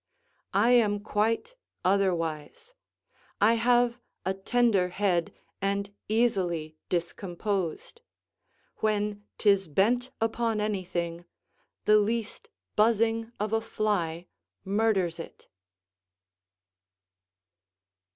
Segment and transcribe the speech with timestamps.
[0.55, 1.53] I am quite
[1.85, 2.73] otherwise;
[3.39, 5.31] I have a tender head
[5.61, 8.01] and easily discomposed;
[8.77, 11.25] when 'tis bent upon anything,
[11.85, 14.25] the least buzzing of a fly
[14.65, 15.45] murders it.